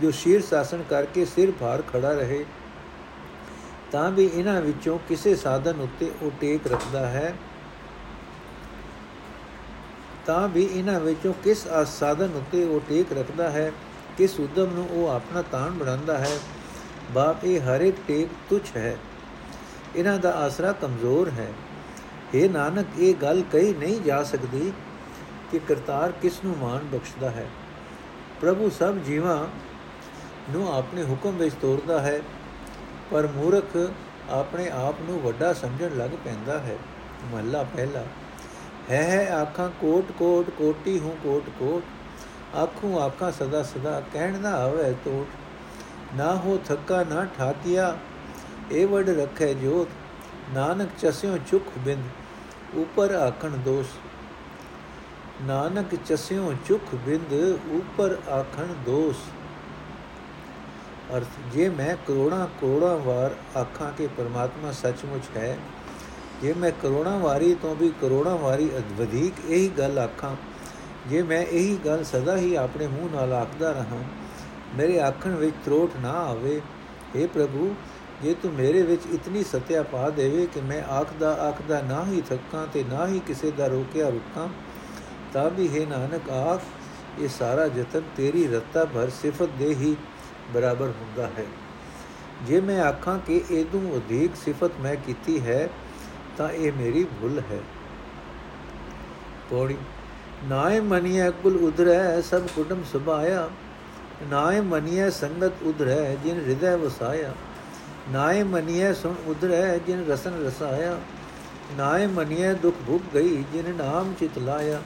[0.00, 2.44] ਜੋ ਸ਼ੀਰ ਸ਼ਾਸਨ ਕਰਕੇ ਸਿਰ ਭਾਰ ਖੜਾ ਰਹੇ,
[3.92, 7.34] ਤਾਂ ਵੀ ਇਹਨਾਂ ਵਿੱਚੋਂ ਕਿਸੇ ਸਾਧਨ ਉੱਤੇ ਉਹ ਟੇਕ ਰੱਖਦਾ ਹੈ।
[10.26, 13.70] ਤਾਂ ਵੀ ਇਹਨਾਂ ਵਿੱਚੋਂ ਕਿਸ ਸਾਧਨ ਉੱਤੇ ਉਹ ਟੇਕ ਰੱਖਦਾ ਹੈ
[14.18, 16.38] ਕਿਸ ਉਦਮ ਨੂੰ ਉਹ ਆਪਣਾ ਤਾਣ ਬਣਾਉਂਦਾ ਹੈ।
[17.12, 18.96] ਬਾਪ, ਇਹ ਹਰ ਇੱਕ ਟੇਕ ਤੁਛ ਹੈ।
[19.96, 21.52] ਇਹਨਾਂ ਦਾ ਆਸਰਾ ਕਮਜ਼ੋਰ ਹੈ।
[22.34, 24.72] ਇਹ ਨਾਨਕ, ਇਹ ਗੱਲ ਕਹੀ ਨਹੀਂ ਜਾ ਸਕਦੀ
[25.50, 27.46] ਕਿ ਕਰਤਾਰ ਕਿਸ ਨੂੰ ਮਾਨ ਬਖਸ਼ਦਾ ਹੈ।
[28.40, 29.46] ਪ੍ਰਭੂ ਸਭ ਜੀਵਾਂ
[30.50, 32.20] ਨੂੰ ਆਪਣੇ ਹੁਕਮ ਵਿੱਚ ਤੋਰਦਾ ਹੈ,
[33.10, 33.76] ਪਰ ਮੂਰਖ
[34.30, 36.76] ਆਪਣੇ ਆਪ ਨੂੰ ਵੱਡਾ ਸਮਝਣ ਲੱਗ ਪੈਂਦਾ ਹੈ।
[37.32, 38.04] ਮਹੱਲਾ ਪਹਿਲਾ,
[38.90, 44.50] ਹੈ ਹੈ ਆਖਾਂ ਕੋਟ ਕੋਟ ਕੋਟੀ ਹੂੰ ਕੋਟ ਕੋਟ, ਆਖੂ ਆਖਾਂ ਸਦਾ ਸਦਾ ਕਹਿਣ ਨਾ
[44.50, 47.96] ਆਵੇ ਤੋਟ, ਨਾ ਹੋ ਥੱਕਾ ਨਾ ਠਾਕਿਆ
[48.70, 49.88] ਇਹ ਵਡ ਰੱਖੇ ਜੋਤ,
[50.54, 52.04] ਨਾਨਕ ਚਸਿਓ ਚੁਖ ਬਿੰਦ,
[52.74, 53.88] ਉਪਰ ਆਖਣ ਦੋਸ਼।
[55.42, 57.32] ਨਾਨਕ ਚਸਿਓ ਚੁਖ ਬਿੰਦ,
[57.72, 59.18] ਉਪਰ ਆਖਣ ਦੋਸ਼।
[61.16, 65.56] ਅਰਥ, ਜੇ ਮੈਂ ਕਰੋੜਾਂ ਕਰੋੜਾਂ ਵਾਰ ਆਖਾਂ ਕਿ ਪਰਮਾਤਮਾ ਸੱਚਮੁੱਚ ਹੈ,
[66.42, 70.34] ਜੇ ਮੈਂ ਕਰੋੜਾਂ ਵਾਰੀ ਤੋਂ ਵੀ ਕਰੋੜਾਂ ਵਾਰੀ ਵਧੇਕ ਇਹੀ ਗੱਲ ਆਖਾਂ,
[71.08, 74.02] ਜੇ ਮੈਂ ਇਹੀ ਗੱਲ ਸਦਾ ਹੀ ਆਪਣੇ ਮੂੰਹ ਨਾਲ ਆਖਦਾ ਰਹਾ,
[74.76, 76.60] ਮੇਰੇ ਆਖਣ ਵਿੱਚ ਤਰੋਟ ਨਾ ਆਵੇ
[77.16, 77.74] اے ਪ੍ਰਭੂ
[78.22, 82.66] ਜੇ ਤੂੰ ਮੇਰੇ ਵਿੱਚ ਇਤਨੀ ਸਤਿਆ ਪਾ ਦੇਵੇ ਕਿ ਮੈਂ ਆਖਦਾ ਆਖਦਾ ਨਾ ਹੀ ਥੱਕਾਂ
[82.66, 84.48] ਤੇ ਨਾ ਹੀ ਕਿਸੇ ਦਾ ਰੋਕਿਆ ਰੁਕਾਂ
[85.32, 86.60] ਤਾਂ ਵੀ ਹੈ ਨਾਨਕ ਆਖ,
[87.20, 89.96] ਇਹ ਸਾਰਾ ਜਤਨ ਤੇਰੀ ਰਤਾ ਭਰ ਸਿਫਤ ਦੇ ਹੀ
[90.54, 91.46] ਬਰਾਬਰ ਹੁੰਦਾ ਹੈ।
[92.46, 95.68] ਜੇ ਮੈਂ ਆਖਾਂ ਕਿ ਇਹਦੋਂ ਅਧਿਕ ਸਿਫਤ ਮੈਂ ਕੀਤੀ ਹੈ,
[96.36, 97.60] ਤਾਂ ਇਹ ਮੇਰੀ ਭੁੱਲ ਹੈ।
[99.50, 99.76] ਪੌੜੀ,
[100.44, 103.48] ਨਾਏ ਮਨੀਐ ਕੁਲ ਉਧਰੈ, ਸਭ ਕੁਟਮ ਸੁਭਾਇਆ।
[104.30, 107.34] ਨਾਏ ਮਨੀਐ ਸੰਗਤ ਉਧਰੈ, ਜਿਨ ਹਿਰਦੈ ਵਸਾਇਆ।
[108.10, 110.98] ਨਾਏ ਮਨੀਐ ਸੁਣ ਉਧਰੈ, ਜਿਨ ਰਸਨ ਰਸਾਇਆ।
[111.76, 114.80] ਨਾਏ ਮਨੀਐ ਦੁਖ ਭੁਗ ਗਈ, ਜਿਨ ਨਾਮ ਚਿਤ ਲਾਇਆ।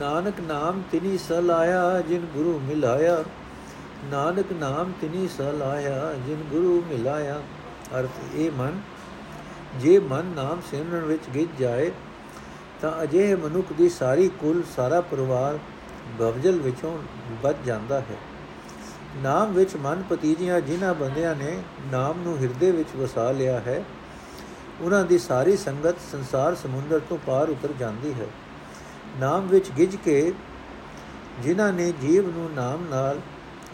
[0.00, 3.24] ਨਾਨਕ ਨਾਮ ਤਿਨੀ ਸਲਾਇਆ, ਜਿਨ ਗੁਰੂ ਮਿਲਾਇਆ।
[4.04, 7.40] ਨਾਨਕ ਨਾਮ ਤਿਨੀ ਸਲਾਇਆ, ਜਿਨ ਗੁਰੂ ਮਿਲਾਇਆ।
[8.00, 8.80] ਅਰਥ ਇਹ ਮਨ,
[9.76, 11.90] ਜੇ ਮਨ ਨਾਮ ਸਿਮਰਨ ਵਿੱਚ ਗਿੱਜ ਜਾਏ,
[12.80, 15.58] ਤਾਂ ਅਜਿਹੇ ਮਨੁੱਖ ਦੀ ਸਾਰੀ ਕੁਲ, ਸਾਰਾ ਪਰਿਵਾਰ
[16.18, 16.98] ਬਵਜਲ ਵਿੱਚੋਂ
[17.42, 18.16] ਬਚ ਜਾਂਦਾ ਹੈ।
[19.22, 21.56] ਨਾਮ ਵਿੱਚ ਮਨ ਪਤੀਜੀਆਂ ਜਿਨ੍ਹਾਂ ਬੰਦਿਆਂ ਨੇ
[21.92, 23.84] ਨਾਮ ਨੂੰ ਹਿਰਦੇ ਵਿੱਚ ਵਸਾ ਲਿਆ ਹੈ,
[24.80, 28.26] ਉਹਨਾਂ ਦੀ ਸਾਰੀ ਸੰਗਤ ਸੰਸਾਰ ਸਮੁੰਦਰ ਤੋਂ ਪਾਰ ਉਤਰ ਜਾਂਦੀ ਹੈ।
[29.20, 30.32] ਨਾਮ ਵਿੱਚ ਗਿੱਜ ਕੇ
[31.42, 33.20] ਜਿਨ੍ਹਾਂ ਨੇ ਜੀਵ ਨੂੰ ਨਾਮ ਨਾਲ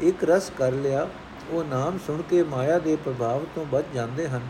[0.01, 1.09] ਇੱਕ ਰਸ ਕਰ ਲਿਆ,
[1.51, 4.41] ਉਹ ਨਾਮ ਸੁਣ ਕੇ ਮਾਇਆ ਦੇ ਪ੍ਰਭਾਵ ਤੋਂ ਬਚ ਜਾਂਦੇ ਹਨ।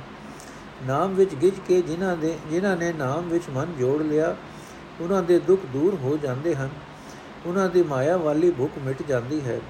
[0.87, 4.37] ਨਾਮ ਵਿੱਚ ਗਿੱਜ ਕੇ ਜਿਨ੍ਹਾਂ ਦੇ, ਜਿਨ੍ਹਾਂ ਨੇ ਨਾਮ ਵਿੱਚ ਮਨ ਜੋੜ ਲਿਆ,
[5.00, 6.68] ਉਹਨਾਂ ਦੇ ਦੁੱਖ ਦੂਰ ਹੋ ਜਾਂਦੇ ਹਨ।
[7.47, 9.61] ਉਹਨਾਂ ਦੀ ਮਾਇਆ ਵਾਲੀ ਭੁੱਖ ਮਿਟ ਜਾਂਦੀ ਹੈ।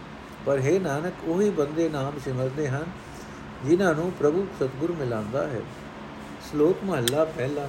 [0.47, 2.85] ਪਰ ਹੈ ਨਾਨਕ, ਉਹੀ ਬੰਦੇ ਨਾਮ ਸਿਮਰਦੇ ਹਨ,
[3.65, 5.61] ਜਿਨ੍ਹਾਂ ਨੂੰ ਪ੍ਰਭੂ ਸਤਗੁਰ ਮਿਲਾਉਂਦਾ ਹੈ।
[6.51, 7.69] ਸ਼ਲੋਕ ਮਹਲਾ ਪਹਿਲਾ,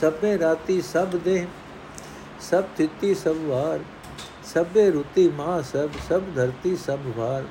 [0.00, 1.46] ਸਭੇ ਰਾਤੀ ਸਭ ਦੇ
[2.40, 3.80] ਸਭ ਤਿੱਤੀ ਸਭ ਵਾਰ,
[4.44, 7.44] ਸਭੇ ਰੁਤੀ ਮਾ ਸਭ ਸਭ ਧਰਤੀ ਸਭ ਵਾਰ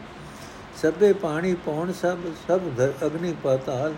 [0.81, 2.61] ਸਭੇ ਪਾਣੀ ਪੌਣ ਸਭ ਸਭ
[3.05, 3.93] ਅਗਨੀ ਪਾਤਾਲ,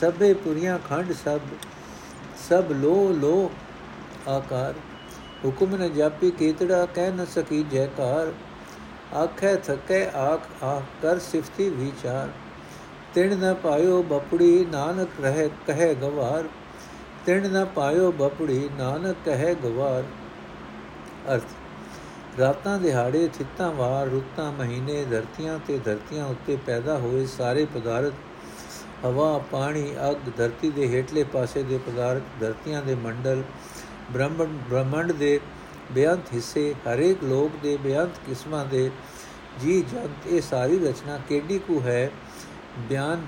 [0.00, 1.40] ਸਭੇ ਪੁਰੀਆਂ ਖੰਡ ਸਭ
[2.48, 3.50] ਸਭ ਲੋ ਲੋ
[4.28, 4.74] ਆਕਾਰ।
[5.44, 8.32] ਹੁਕਮ ਨ ਜਾਪੀ ਕੀਤੜਾ ਕਹਿ ਨ ਸਕੀ ਜੈਕਾਰ
[9.14, 12.28] ਆਖੇ, ਥਕੇ, ਆਖ ਆਖ, ਕਰ ਸਿਫਤੀ ਵਿਚਾਰ।
[13.14, 16.44] ਤਿਣ ਨ ਪਾਇਓ ਬਪੜੀ, ਨਾਨਕ ਰਹੇ, ਕਹੇ ਗਵਾਰ।
[17.26, 20.04] ਤਿਣ ਨ ਪਾਇਓ ਬਪੜੀ, ਨਾਨਕ ਕਹੇ ਗਵਾਰ।
[21.34, 21.42] ਅਰਥ,
[22.38, 28.12] ਰਾਤਾਂ ਦਿਹਾੜੇ ਥਿੱਤਾਂ ਵਾਰ, ਰੁੱਤਾਂ ਮਹੀਨੇ, ਧਰਤੀਆਂ ਤੇ ਧਰਤੀਆਂ ਉੱਤੇ ਪੈਦਾ ਹੋਏ ਸਾਰੇ ਪਦਾਰਥ,
[29.04, 33.42] ਹਵਾ, ਪਾਣੀ, ਅਗ, ਧਰਤੀ ਦੇ ਹੇਠਲੇ ਪਾਸੇ ਦੇ ਪਦਾਰਥ, ਧਰਤੀਆਂ ਦੇ ਮੰਡਲ
[34.10, 35.40] ਬ੍ਰਹਮੰਡ ਬ੍ਰਹਮੰਡ ਦੇ
[35.92, 38.90] ਬੇਅੰਤ ਹਿੱਸੇ ਹਰੇਕ ਲੋਕ ਦੇ ਬੇਅੰਤ ਕਿਸਮਾਂ ਦੇ।
[39.60, 42.10] ਜੀ ਜੰਤ ਇਹ ਸਾਰੀ ਰਚਨਾ ਕਿਹੜੀ ਕੁ ਹੈ?
[42.78, 43.26] ਬਿਆਨ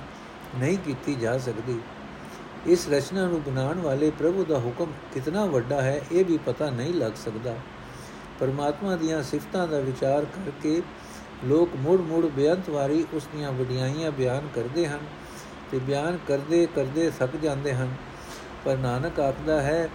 [0.59, 1.81] ਨਹੀਂ ਕੀਤੀ ਜਾ ਸਕਦੀ।
[2.66, 6.94] ਇਸ ਰਚਨਾ ਨੂੰ ਬਣਾਉਣ ਵਾਲੇ ਪ੍ਰਭੂ ਦਾ ਹੁਕਮ ਕਿੰਨਾ ਵੱਡਾ ਹੈ, ਇਹ ਵੀ ਪਤਾ ਨਹੀਂ
[6.94, 7.57] ਲੱਗ ਸਕਦਾ।
[8.40, 10.83] ਪਰਮਾਤਮਾ ਦੀਆਂ ਸਿਫਤਾਂ ਦਾ ਵਿਚਾਰ ਕਰਕੇ
[11.44, 15.01] ਲੋਕ ਮੁੜ-ਮੁੜ ਬੇਅੰਤ ਵਾਰੀ ਉਸ ਦੀਆਂ ਵਡਿਆਈਆਂ ਬਿਆਨ ਕਰਦੇ ਹਨ
[15.70, 17.94] ਤੇ ਬਿਆਨ ਕਰਦੇ ਕਰਦੇ ਥੱਕ ਜਾਂਦੇ ਹਨ।
[18.64, 19.88] ਪਰ ਨਾਨਕ ਆਖਦਾ ਹੈ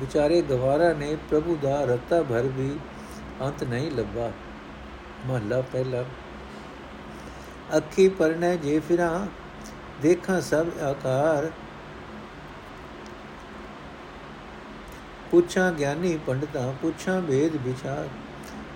[0.00, 2.76] ਵਿਚਾਰੇ ਗਵਾਰਾ ਨੇ ਪ੍ਰਭੂ ਦਾ ਰਤਾ ਭਰ ਵੀ
[3.40, 4.32] ਅੰਤ ਨਹੀਂ ਲੱਭਾ।
[5.26, 6.04] ਮਹਲਾ ਪਹਿਲਾ।
[7.76, 9.26] ਅੱਖੀ ਪਰਨੇ ਜੇ ਫਿਰਾਂ,
[10.02, 11.50] ਦੇਖਾਂ ਸਭ ਆਕਾਰ।
[15.30, 18.08] ਪੁੱਛਾਂ ਗਿਆਨੀ ਪੰਡਤਾ, ਪੁੱਛਾਂ ਵੇਦ ਵਿਚਾਰ।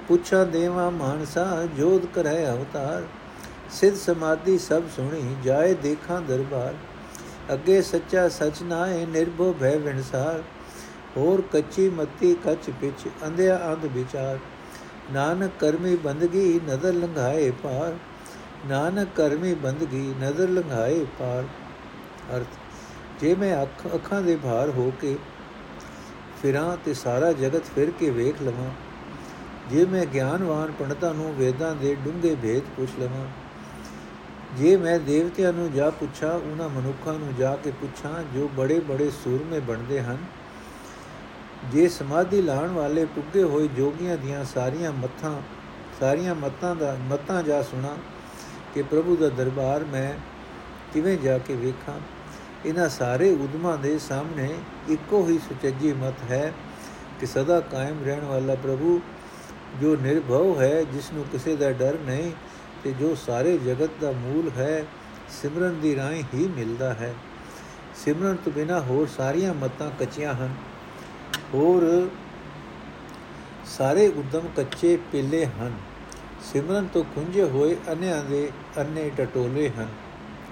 [0.09, 3.03] ਪੁੱਛਾਂ ਦੇਵਾ ਮਾਨਸਾ, ਜੋਧ ਕਰੈ ਅਵਤਾਰ।
[3.71, 6.75] ਸਿਧ ਸਮਾਧੀ ਸਭ ਸੁਣੀ, ਜਾਏ ਦੇਖਾਂ ਦਰਬਾਰ।
[7.53, 10.43] ਅੱਗੇ ਸੱਚਾ ਸਚ ਨਾਏ ਨਿਰਭਉ ਭੈ ਵਿਣਸਾਰ
[11.17, 14.39] ਹੋਰ ਕੱਚੀ ਮੱਤੀ ਕੱਚ ਪਿਛ ਅੰਧਿਆ ਅੰਧ ਵਿਚਾਰ।
[15.13, 17.95] ਨਾਨਕ ਕਰਮੀ ਬੰਦਗੀ ਨਦਰ ਲੰਘਾਏ ਪਾਰ।
[18.67, 21.45] ਨਾਨਕ ਕਰਮੀ ਬੰਦਗੀ ਨਦਰ ਲੰਘਾਏ ਪਾਰ।
[22.37, 22.59] ਅਰਥ,
[23.21, 25.17] ਜੇ ਮੈਂ ਅੱਖ, ਅੱਖਾਂ ਦੇ ਭਾਰ ਹੋ ਕੇ
[26.43, 28.71] ਫਿਰਾਂ ਤੇ ਸਾਰਾ ਜਗਤ ਫਿਰ ਕੇ ਵੇਖ ਲਵਾਂ।
[29.71, 33.27] ਜੇ ਮੈਂ ਗਿਆਨਵਾਨ ਪੰਡਤਾਂ ਨੂੰ ਵੇਦਾਂ ਦੇ ਡੂੰਘੇ ਭੇਦ ਪੁੱਛ ਲਵਾਂ।
[34.57, 39.11] ਜੇ ਮੈਂ ਦੇਵਤਿਆਂ ਨੂੰ ਜਾ ਪੁੱਛਾਂ, ਉਹਨਾਂ ਮਨੁੱਖਾਂ ਨੂੰ ਜਾ ਕੇ ਪੁੱਛਾਂ ਜੋ ਬੜੇ ਬੜੇ
[39.11, 40.17] ਸੂਰਮੇ ਬਣਦੇ ਹਨ।
[41.65, 45.43] ਜੇ ਸਮਾਧੀ ਲਾਣ ਵਾਲੇ ਪੁੱਗੇ ਹੋਏ ਜੋਗੀਆਂ ਦੀਆਂ ਸਾਰੀਆਂ ਮੱਥਾਂ,
[46.01, 47.97] ਸਾਰੀਆਂ ਮੱਤਾਂ ਦਾ, ਮੱਤਾਂ ਜਾ ਸੁਣਾ
[48.75, 50.13] ਕਿ ਪ੍ਰਭੂ ਦਾ ਦਰਬਾਰ ਮੈਂ
[50.93, 52.01] ਕਿਵੇਂ ਜਾ ਕੇ ਵੇਖਾਂ?
[52.67, 54.55] ਇਹਨਾਂ ਸਾਰੇ ਉਦਮਾਂ ਦੇ ਸਾਹਮਣੇ
[54.89, 56.53] ਇੱਕੋ ਹੀ ਸੁਚੱਜੀ ਮਤ ਹੈ
[57.21, 59.01] ਕਿ ਸਦਾ ਕਾਇਮ ਰਹਿਣ ਵਾਲਾ ਪ੍ਰਭੂ
[59.81, 62.33] ਜੋ ਨਿਰਭਉ ਹੈ ਜਿਸ ਨੂੰ ਕਿਸੇ ਦਾ ਡਰ ਨਹੀਂ
[62.85, 64.85] ਤੇ ਜੋ ਸਾਰੇ ਜਗਤ ਦਾ ਮੂਲ ਹੈ,
[65.43, 67.15] ਸਿਮਰਨ ਦੀ ਰਾਹੀਂ ਹੀ ਮਿਲਦਾ ਹੈ।
[67.95, 70.55] ਸਿਮਰਨ ਤੋਂ ਬਿਨਾ ਹੋਰ ਸਾਰੀਆਂ ਮਤਾਂ ਕੱਚੀਆਂ ਹਨ।
[71.55, 72.09] ਹੋਰ
[73.67, 75.77] ਸਾਰੇ ਉਦਮ ਕੱਚੇ ਪਿੱਲੇ ਹਨ।
[76.43, 79.89] ਸਿਮਰਨ ਤੋਂ ਕੁੰਝੇ ਹੋਏ ਅਨਿਆਂ ਦੇ ਅੰਨੇ ਟਟੋਲੇ ਹਨ,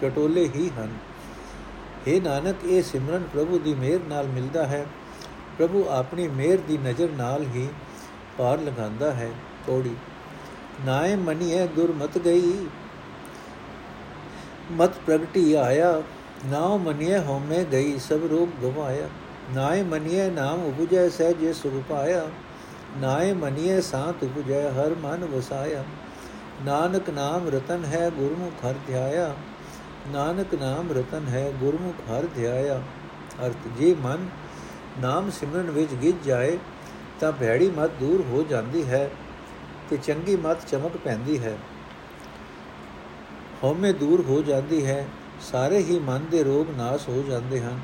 [0.02, 0.92] ਟਟੋਲੇ ਹੀ ਹਨ।
[2.06, 4.86] हे ਨਾਨਕ, ਇਹ ਸਿਮਰਨ ਪ੍ਰਭੂ ਦੀ ਮਿਹਰ ਨਾਲ ਮਿਲਦਾ ਹੈ।
[5.58, 7.68] ਪ੍ਰਭੂ ਆਪਣੀ ਮਿਹਰ ਦੀ ਨਜ਼ਰ ਨਾਲ ਹੀ
[8.38, 9.30] ਪਾਰ ਲਗਾਉਂਦਾ ਹੈ।
[9.66, 9.94] ਤੋੜੀ
[10.86, 12.52] ਨਾਏ ਮਨੀਏ ਦੁਰਮਤ ਗਈ,
[14.72, 16.02] ਮਤ ਪ੍ਰਗਟੀ ਆਇਆ।
[16.46, 19.08] ਨਾਉ ਮਨੀਏ ਹੋਮੇ ਗਈ, ਸਭ ਰੋਗ ਗਵਾਇਆ।
[19.54, 22.26] ਨਾਏ ਮਨੀਏ ਨਾਮ ਉਪਜੈ ਸਹਿਜੇ ਸੁਖ ਪਾਇਆ,
[22.98, 25.84] ਨਾਏ ਮਨੀਏ ਸਾਤ ਉਪਜੈ ਹਰ ਮਨ ਵਸਾਇਆ।
[26.64, 29.34] ਨਾਨਕ ਨਾਮ ਰਤਨ ਹੈ ਗੁਰਮੁਖ ਹਰ ਧਿਆਇਆ,
[30.08, 32.80] ਨਾਨਕ ਨਾਮ ਰਤਨ ਹੈ ਗੁਰਮੁਖ ਹਰ ਧਿਆਇਆ।
[33.46, 34.26] ਅਰਥ, ਜੇ ਮਨ
[35.00, 36.58] ਨਾਮ ਸਿਮਰਨ ਵਿੱਚ ਗਿੱਜ ਜਾਏ,
[37.20, 39.08] ਤਾਂ ਭੈੜੀ ਮਤ ਦੂਰ ਹੋ ਜਾਂਦੀ ਹੈ
[39.90, 41.56] ਤੇ ਚੰਗੀ ਮਤ ਚਮਕ ਪੈਂਦੀ ਹੈ।
[43.64, 45.04] ਹਉਮੈ ਦੂਰ ਹੋ ਜਾਂਦੀ ਹੈ,
[45.42, 47.80] ਸਾਰੇ ਹੀ ਮਨ ਦੇ ਰੋਗ ਨਾਸ ਹੋ ਜਾਂਦੇ ਹਨ।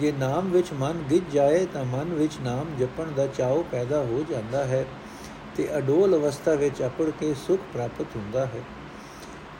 [0.00, 4.24] ਜੇ ਨਾਮ ਵਿੱਚ ਮਨ ਗਿੱਜ ਜਾਏ ਤਾਂ ਮਨ ਵਿੱਚ ਨਾਮ ਜਪਣ ਦਾ ਚਾਉ ਪੈਦਾ ਹੋ
[4.30, 4.84] ਜਾਂਦਾ ਹੈ
[5.56, 8.60] ਤੇ ਅਡੋਲ ਅਵਸਥਾ ਵਿੱਚ ਅਪੜ ਕੇ ਸੁਖ ਪ੍ਰਾਪਤ ਹੁੰਦਾ ਹੈ।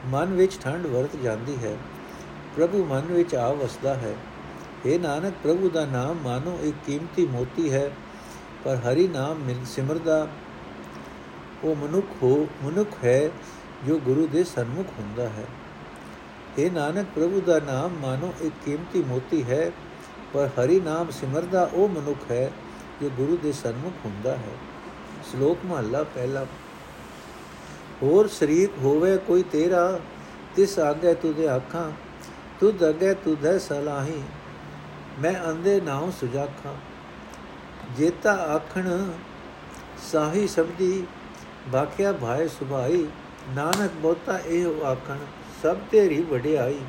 [0.05, 1.77] ਮਨ ਵਿੱਚ ਠੰਡ ਵਰਤ ਜਾਂਦੀ ਹੈ।
[2.57, 4.15] ਪ੍ਰਭੂ ਮਨ ਵਿੱਚ ਆ ਵਸਦਾ ਹੈ।
[4.85, 7.91] ਇਹ ਨਾਨਕ, ਪ੍ਰਭੂ ਦਾ ਨਾਮ ਮਾਨੋ ਇੱਕ ਕੀਮਤੀ ਮੋਤੀ ਹੈ,
[8.63, 10.27] ਪਰ ਹਰੀ ਨਾਮ ਮਿਲ, ਸਿਮਰਦਾ
[11.63, 13.29] ਉਹ ਮਨੁੱਖ ਹੋ, ਮਨੁੱਖ ਹੈ
[13.87, 15.45] ਜੋ ਗੁਰੂ ਦੇ ਸਨਮੁਖ ਹੁੰਦਾ ਹੈ।
[16.57, 19.71] ਇਹ ਨਾਨਕ, ਪ੍ਰਭੂ ਦਾ ਨਾਮ ਮਾਨੋ ਇੱਕ ਕੀਮਤੀ ਮੋਤੀ ਹੈ
[20.33, 22.51] ਪਰ ਹਰੀ ਨਾਮ ਸਿਮਰਦਾ ਉਹ ਮਨੁੱਖ ਹੈ
[23.01, 24.57] ਜੋ ਗੁਰੂ ਦੇ ਸਨਮੁਖ ਹੁੰਦਾ ਹੈ।
[25.31, 26.45] ਸ਼ਲੋਕ ਮਹਲਾ ਪਹਿਲਾ।
[28.03, 29.99] ਹੋਰ ਸ਼ਰੀਕ ਹੋਵੇ ਕੋਈ ਤੇਰਾ,
[30.55, 31.91] ਤਿਸ ਆਗੇ ਤੁਦੇ ਆਖਾਂ,
[32.59, 34.21] ਤੁਧ ਅਗੇ ਤੁਧੈ ਸਲਾਹੀ,
[35.19, 36.73] ਮੈਂ ਅੰਦੇ ਨਾਉ ਸੁਜਾਖਾਂ।
[37.97, 39.11] ਜੇਤਾ ਆਖਣ
[40.11, 41.07] ਸਾਹੀ ਸਬਦੀ
[41.67, 43.07] ਬਾਖਿਆ ਭਾਏ ਸੁਭਾਈ,
[43.49, 45.17] ਨਾਨਕ ਬੋਤਾ ਇਹ ਆਖਣ,
[45.63, 46.79] ਸਭ ਤੇਰੀ ਵਡਿਆਈ।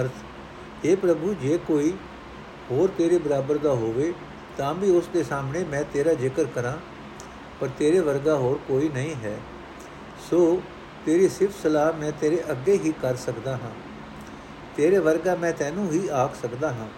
[0.00, 1.92] ਅਰਥ ਇਹ ਪ੍ਰਭੂ, ਜੇ ਕੋਈ
[2.70, 4.12] ਹੋਰ ਤੇਰੇ ਬਰਾਬਰ ਦਾ ਹੋਵੇ,
[4.58, 6.76] ਤਾਂ ਵੀ ਉਸ ਦੇ ਸਾਹਮਣੇ ਮੈਂ ਤੇਰਾ ਜ਼ਿਕਰ ਕਰਾਂ,
[7.60, 9.38] ਪਰ ਤੇਰੇ ਵਰਗਾ ਹੋਰ ਕੋਈ ਨਹੀਂ ਹੈ।
[10.30, 10.62] ਸੋ
[11.06, 13.70] ਤੇਰੀ ਸਿਫਤ ਸਲਾਹ ਮੈਂ ਤੇਰੇ ਅੱਗੇ ਹੀ ਕਰ ਸਕਦਾ ਹਾਂ।
[14.76, 16.88] ਤੇਰੇ ਵਰਗਾ ਮੈਂ ਤੈਨੂੰ ਹੀ ਆਖ ਸਕਦਾ ਹਾਂ।